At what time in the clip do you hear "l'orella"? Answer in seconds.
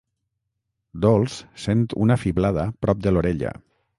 3.15-3.53